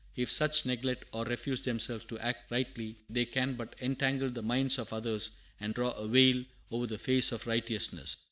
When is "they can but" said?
3.07-3.75